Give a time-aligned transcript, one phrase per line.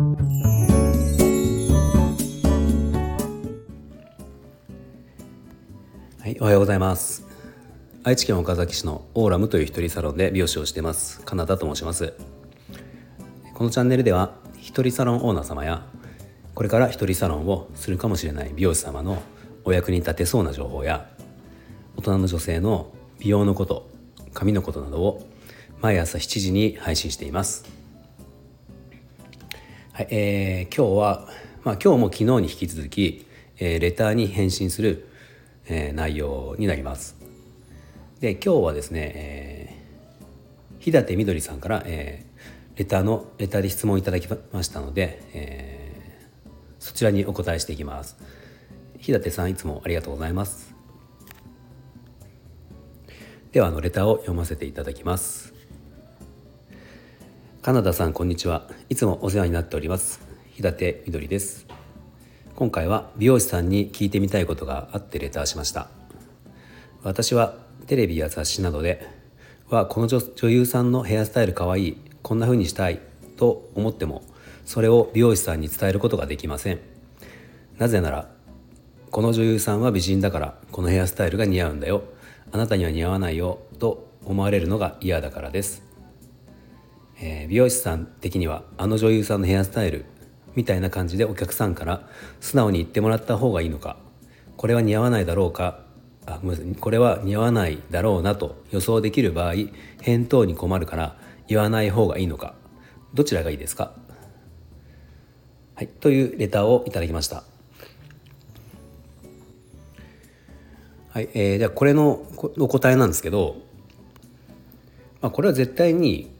[0.00, 0.06] は
[6.26, 7.26] いおはようございます。
[8.02, 11.20] 愛知県岡崎市のオーラムという一人サロンで美容師をしています。
[11.20, 12.14] カナダと申します。
[13.52, 15.84] このチャンネルでは一人サロンオーナー様や
[16.54, 19.22] これから一人サロンをするかもしれない美容師様の
[19.64, 21.10] お役に立てそうな情報や
[21.98, 23.90] 大人の女性の美容のこと
[24.32, 25.28] 髪のことなどを
[25.82, 27.79] 毎朝7時に配信しています。
[30.00, 31.28] はい、えー、今日は、
[31.62, 33.26] まあ、今日も昨日に引き続き、
[33.58, 35.06] えー、レターに返信する、
[35.66, 37.16] えー、内容になります。
[38.18, 48.16] で今日はですね、えー、日立みどりさんから、えー、レターのレターで質問いただきましたので、えー、そちらにお答えしていきます。
[49.00, 50.74] 日立さんいつもありがとうございます。
[53.52, 55.59] ではあのレターを読ませていただきます
[57.62, 58.66] カナダさんこんにちは。
[58.88, 60.20] いつもお世話になっております。
[60.54, 61.66] 日立みどりです。
[62.56, 65.88] 今回は美容師さんに聞いてみたいことがあってレターしました。
[67.02, 69.06] 私はテレビや雑誌などで
[69.68, 72.98] はこの女優さんのヘアスタイルかわいいこんな風にしたい
[73.36, 74.22] と思っても
[74.64, 76.78] それを美容師さんに伝えることができません。
[77.76, 78.30] なぜなら
[79.10, 82.04] この女優さんは美人だからこのヘアスタイルが似合うんだよ。
[82.52, 85.82] あなたには似合わないよと思われるのが嫌だからです、
[87.20, 90.06] えー、美容師さん的にはあの女優さんのヘアスタイル
[90.56, 92.08] みたいな感じでお客さんから
[92.40, 93.98] 素直に言ってもらった方がいいのか
[94.56, 95.80] これは似合わないだろうか
[96.26, 96.40] あ
[96.80, 99.54] これは似合わないだろうなと予想できる場合
[100.00, 102.54] 返答に困るから言わない方がいいのか
[103.14, 103.92] どちらがいいですか？
[105.74, 107.42] はい、というレターをいただきました。
[111.08, 112.22] はい、えー、じゃあこれの
[112.58, 113.56] お答えなんですけど、
[115.20, 116.30] まあ、これは絶対に、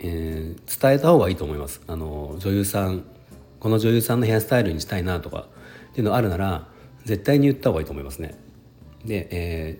[0.00, 3.04] えー、伝えた方がいいと思いますあの女優さん
[3.60, 5.46] この女優さんのヘアスタイルにしたいなとか
[5.90, 6.68] っていうのあるなら
[7.04, 8.38] 絶対に言った方がいいと思いますね。
[9.04, 9.78] で、え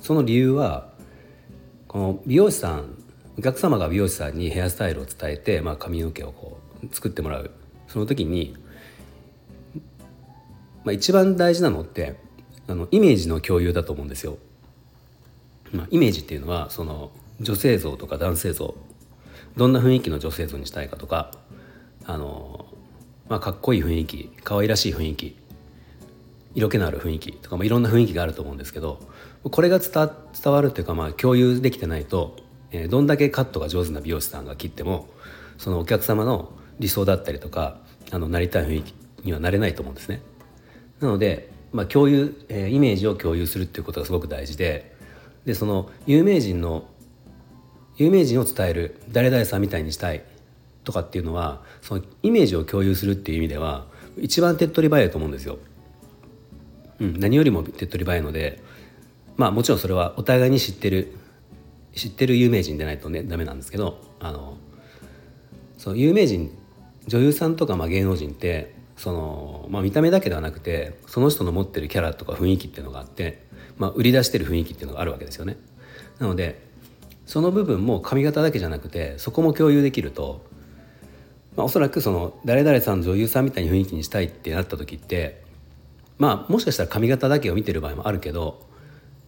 [0.00, 0.90] ー、その理由は
[1.88, 3.02] この美容師さん
[3.38, 7.50] お客様が美容師さんにヘアスタイルを伝えて、まあ、髪の毛をこう作ってもらう
[7.88, 8.56] その時に、
[10.84, 12.16] まあ、一番大事なのって
[12.68, 14.38] あのイメージの共有だと思うんですよ。
[15.72, 18.74] まあ、イメージっていうのはその女性像とか男性像
[19.56, 21.32] どんな雰囲気の女性像にしたいかとか
[22.04, 22.66] あの、
[23.28, 25.36] まあ、かっこいい雰囲気可愛らしい雰囲気
[26.54, 29.00] 色気のある雰囲気とか、まあ、いろんな雰囲気があると思うんですけど
[29.42, 32.36] これが伝わるというか、まあ、共有できてないと、
[32.70, 35.08] えー、どんだけカットが上手な美容師さんが切っても
[35.58, 37.78] そのお客様の理想だったりとか
[38.10, 40.22] あのなりたい雰囲気にはなれないと思うんですね。
[41.00, 44.96] なのでまあ、共有、えー、イメージを共有するっていうことがすごく大事で
[45.44, 46.84] でその有名人の
[47.96, 50.22] 有名人を伝える誰々さんみたいにしたい
[50.84, 53.86] とかっていうのはそのイメージを共有するっていう意味では
[54.18, 55.58] 一番手っ取り早いと思うんですよ。
[57.00, 58.62] うん、何よりも手っ取り早いので
[59.36, 61.12] まあもちろんそれはお互いに知ってる
[61.94, 64.56] 知ってる有名人でないとねダメなんですけどあの
[65.76, 66.50] そう有名人
[67.06, 73.44] 女優さんとかまあ芸能人ってその、まあ、見た目だけではなくてその人の持ってるキャラとか雰囲気っていうのがあって、
[73.76, 75.56] まあ、売り出してる雰囲気っていうのがあるわけですよね。
[76.18, 76.65] なので
[77.26, 80.44] その部分も髪型だけじゃなくてそこも共有できると、
[81.56, 85.42] まあ、おそらくその誰々さん女優さんみたいに雰囲気にしたいってなった時って
[86.18, 88.64] まあもしかしたら髪型だけを見てる場合もあるけど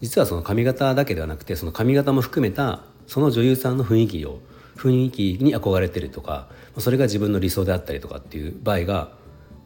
[0.00, 4.40] 実はその髪型だけではなくてその髪型も含めたその女優さんの雰囲気を
[4.76, 6.48] 雰囲気に憧れてるとか
[6.78, 9.10] それが自分の理想であったりとかっていう場合が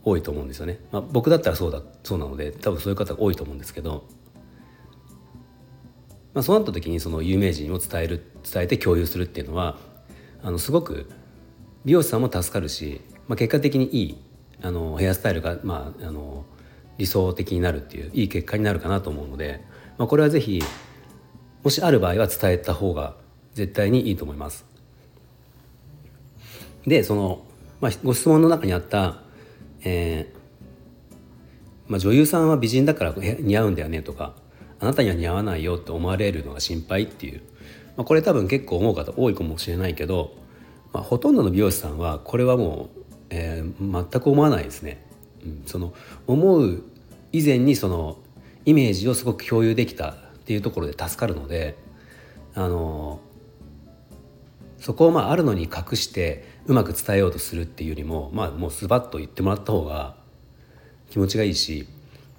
[0.05, 0.81] 多いと思うんですよね。
[0.91, 4.05] まあ、僕だったらそうだそうなので多分そういう方が多いと思うんですけど、
[6.35, 9.79] まあ、そうなった時にその有名人を伝える伝えて共有するっていうのは
[10.43, 11.11] あのすごく
[11.85, 14.19] 美容師さんも助かるし、まあ、結果的にいい
[14.63, 16.45] あのヘアスタイルが、まあ、あの
[16.99, 19.65] 理想的になるっていういい結果になるかなと思うので、
[19.99, 20.63] まあ、これは是非
[21.63, 23.15] もしある場合は伝えた方が
[23.55, 24.65] 絶対にいいと思います。
[26.87, 27.45] でその、
[27.81, 29.23] まあ、ご質問の中にあった
[29.85, 34.35] えー、まあ、女優さんは美人だから似合うんだよねとか
[34.83, 37.41] あなたには似合わないよって思われるのが心配っていう、
[37.97, 40.35] まあ、これ多分結構思う方多いかもしれないけど、
[40.93, 45.07] まあ、ほとんどの美容師さんはこれはもう、えー、全く思わないですね。
[45.45, 45.95] うん、その
[46.27, 46.83] 思う
[47.31, 48.19] 以前にその
[48.65, 50.15] イメージをすごく共有できたっ
[50.45, 51.77] ていうところで助かるので
[52.55, 53.21] あの
[54.79, 60.17] そこをまああるのに隠してうまく伝えようとするっていうよりもまあもうスバッと言ってもらった方が
[61.11, 61.87] 気持ちがいいし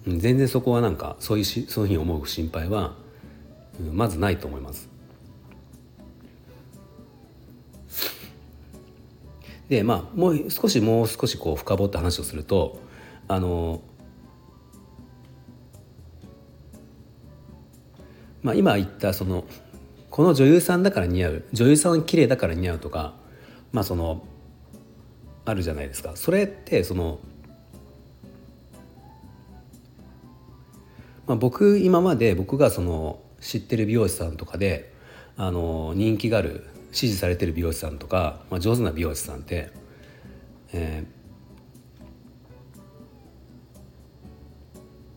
[0.07, 2.95] 全然そこはなんかそういうしそういうふうに思う心配は
[3.91, 4.89] まずないと思います。
[9.69, 12.79] でまあもう少しもう少しこう深掘った話をすると
[13.27, 13.81] あの
[18.41, 19.45] まあ今言ったその
[20.09, 23.13] この女優さんだから似合う女優さん綺麗だから似合うとか
[23.71, 24.27] まあその
[25.45, 27.19] あるじゃないですかそれってその、
[31.33, 34.93] まあ、僕今まで僕がその知ってる美容師さんとかで
[35.35, 39.71] あの人気がある支持されてる美容師さんとか、まあ、上手な美容師さんって、
[40.73, 41.05] え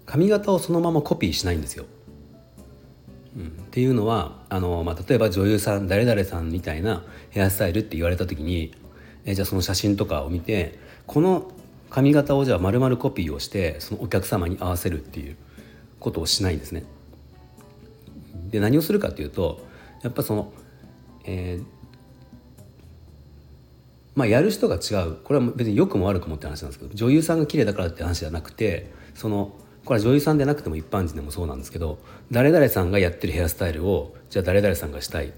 [0.07, 1.85] ー、髪型をそのままコピーしないんですよ。
[3.37, 8.73] うん、っていうのはあの、まあ、例えば女優さん誰々さんみたいなヘアスタイルって言われた時に
[9.27, 11.53] えじゃあその写真とかを見てこの
[11.91, 15.37] 髪型をじゃあ丸々コピーをしてそのお客様に合わせるっていう
[16.01, 16.85] ことをしないんですね。
[18.51, 19.67] で何をするかっていうと
[20.03, 20.53] やっぱその、
[21.25, 21.65] えー、
[24.15, 29.53] まあやる人が違うこれは別に良くも悪くもって話なんですけど女優さんが綺麗だからって話じゃなくてその
[29.85, 31.99] これは女優さんでなくても一般人でもそうなんですけど
[32.31, 35.33] 誰々さんがやってるヘアスタイルをじゃあ誰々さんがしたい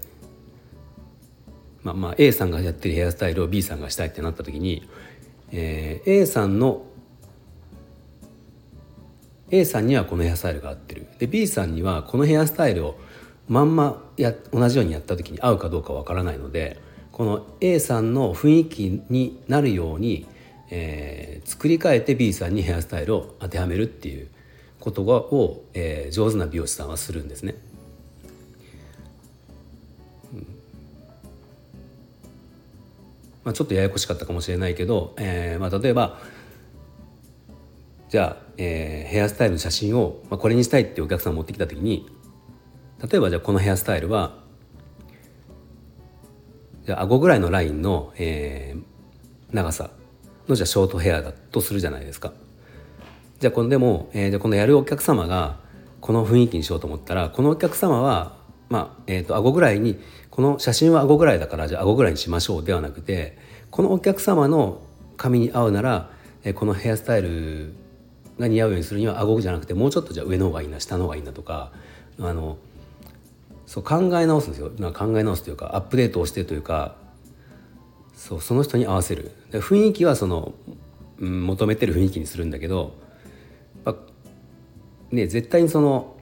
[1.83, 4.87] まあ、まあ A さんがやってるヘアスタイルを B さんがしたいってなった時に、
[5.51, 6.83] えー、A さんの
[9.51, 12.99] A さんにはこのヘアスタイルが合ってるで B さんにはこのヘアスタイルを
[13.47, 16.79] まんまや同じようにやった時に合うかどうかわからないので
[17.11, 20.27] この A さんの雰囲気になるように、
[20.69, 24.29] えー、作り変えて B さんにヘアスタイルを当てはめるっていう
[24.79, 27.55] ことを、えー、上手な美容師さんはするんですね。
[33.43, 36.19] まあ、ちょっとややこしかったかもしれないけど、えーまあ、例えば
[38.09, 42.09] じゃあ、えー、ヘアスタイルの写真を、まあ、これにしたいってお客さん持ってきた時に
[43.01, 44.39] 例えばじゃあこのヘアスタイルは
[46.85, 49.91] じゃあ顎ぐらいのラインの、えー、長さ
[50.47, 52.33] のじゃあショートヘアだとするじゃないですか。
[53.39, 55.59] じゃあこのでも、えー、じゃこのやるお客様が
[56.01, 58.37] この雰囲気にしようと思ったらこのお客様は
[58.69, 63.37] まあえーと、顎ぐらいにこの写真は顎ぐらいだからじゃあ顎ぐらいにしましょうではなくて
[63.71, 64.81] このお客様の
[65.17, 66.11] 髪に合うなら、
[66.43, 67.73] えー、このヘアスタイル
[68.39, 71.71] が似合うようにするには顎じゃなくてもうちょっとじゃ上の方がいいな下の方がいいなとか
[72.19, 72.57] あの
[73.65, 76.95] そう考え直すんですよ、まあ、考え直すというかアップデートをしてというか
[78.15, 79.31] そうその人に合わせる。
[79.51, 80.53] で雰囲気はその、
[81.19, 82.93] うん、求めてる雰囲気にするんだけど
[83.85, 84.01] やっぱ
[85.11, 86.17] ね絶対にその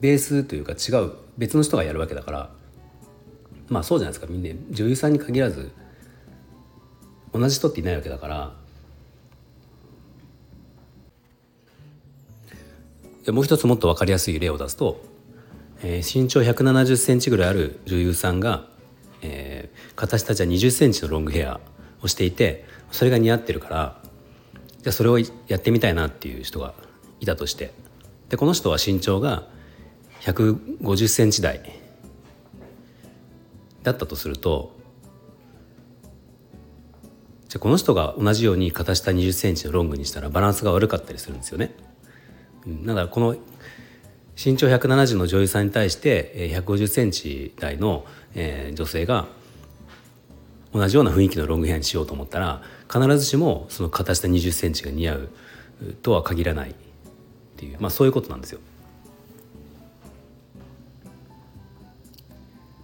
[0.00, 2.50] ベースというか違う別の人がやるわけだから
[3.68, 4.26] まあそうじゃないですか。
[4.30, 5.70] みんな女優さんに限らず
[7.32, 8.54] 同じ人っていないわけだから
[13.32, 15.00] もう一つもっと分かりやすい例を出すと、
[15.82, 18.66] えー、身長1 7 0センチぐらいある女優さんが、
[19.22, 21.60] えー、片下じゃ2 0センチのロングヘア
[22.02, 24.00] をしていてそれが似合ってるから
[24.82, 26.74] じゃあそれをやってみたいなっていう人が
[27.20, 27.72] いたとして
[28.28, 29.46] でこの人は身長が
[30.20, 31.60] 150センチ台
[33.82, 34.76] だったとすると
[37.48, 41.76] じゃこの人が同じように片下20センチのロングにしたらバランスが悪かったりするんですよね。
[42.66, 43.36] だからこの
[44.42, 48.04] 身長170の女優さんに対して150センチ台の
[48.74, 49.26] 女性が
[50.72, 55.28] 同じような雰囲気のロングヘアにしようと思ったら必ずしもその片下20センチが似合う
[56.02, 56.74] とは限らないっ
[57.56, 58.60] ていうまあそういうことなんですよ。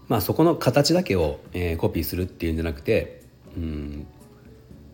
[0.08, 3.22] まあ、そこの形だけを、えー、コピーするっていうんじゃなくて、
[3.56, 4.06] うん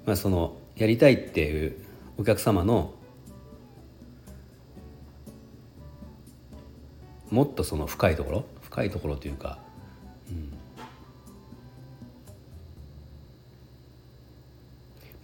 [0.06, 1.76] まあ、そのやりたいっていう
[2.18, 2.94] お客様の
[7.30, 8.44] もっとその深いところ？
[8.62, 9.58] 深いところというか、
[10.30, 10.52] うん、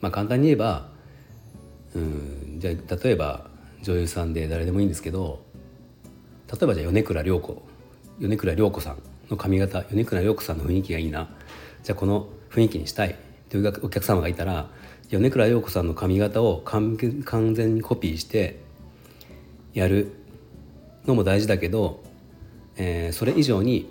[0.01, 0.89] まあ簡単に言えば、
[1.95, 3.49] うん、じゃあ例えば
[3.83, 5.43] 女優さんで誰でもいいんですけど
[6.51, 7.63] 例えばじゃあ米倉涼子
[8.19, 8.99] 米倉涼子さん
[9.31, 11.29] の髪型米倉涼子さんの雰囲気がいいな。
[11.83, 13.19] じゃあこの雰囲気にしたい。
[13.51, 14.69] というお客様がいたら
[15.11, 18.61] 米倉涼子さんの髪型を完全にコピーして
[19.75, 20.24] やる。
[21.07, 22.03] のも大事だけど、
[22.77, 23.91] えー、それ以上に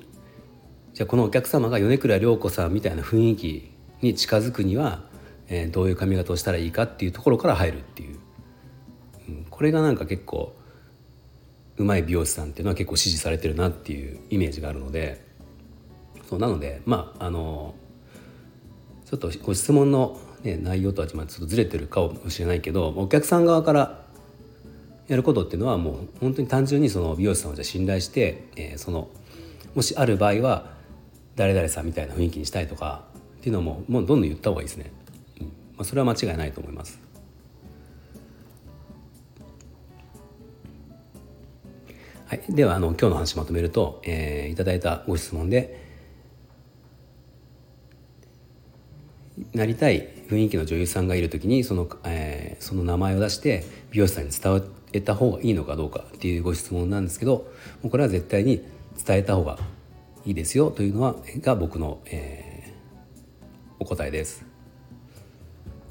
[0.93, 5.03] じゃあこのお客様が米倉涼子さんみたいな雰囲気に近づくには、
[5.47, 8.19] えー、どういう髪型をしたらいいかっていうところから入るっていう、
[9.29, 10.55] うん、これがなんか結構
[11.77, 15.33] うまい美容師さんっていうのは結構支持されてるなっていうイメージがあるので。
[16.33, 17.75] そうなのでまああの
[19.05, 24.02] ちょっとご質問の、ね、内容とはちょっとずれてるかもしれないけどお客さん側から
[25.07, 29.09] やることっていうのはもう本当に単純にその美容師さんをじゃ信頼して、えー、その
[29.75, 30.71] もしある場合は
[31.35, 33.03] 誰々さんみたいな雰囲気にしたいとか
[33.39, 34.91] っていうのももうどんどん言った方がいいですね、
[35.41, 35.47] うん。
[35.47, 36.99] まあ、それは間違いないと思います。
[42.25, 45.83] はい、ではあの今日の話まとめると、えー、いただいたご質問で
[49.53, 54.61] なりたい雰囲気の女優さんがいる時にその,、えー、その名前を出して美容師さんに伝わ
[54.93, 58.63] えた方がいいのかどうかっていうご質問なんですけどもうこれは絶対に
[59.05, 59.57] 伝えた方が
[60.25, 63.43] いいですよというのはが僕の、えー、
[63.79, 64.45] お答えです。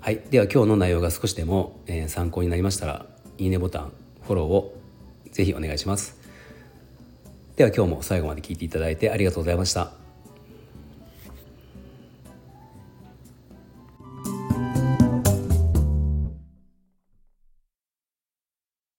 [0.00, 3.06] はい、では今日の内容が少しでも、えー、参考になりましたら
[3.38, 3.92] いいねボタン
[4.22, 4.74] フォローを
[5.30, 6.18] ぜひお願いします。
[7.56, 10.01] では今日も最後まで聞いていただいてありがとうございました。